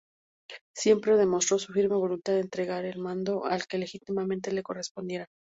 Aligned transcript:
Siempre 0.75 1.15
demostró 1.15 1.59
su 1.59 1.73
firme 1.73 1.95
voluntad 1.95 2.33
de 2.33 2.39
entregar 2.39 2.85
el 2.85 2.97
mando 2.97 3.45
al 3.45 3.67
que 3.67 3.77
legítimamente 3.77 4.51
le 4.51 4.63
correspondiera. 4.63 5.27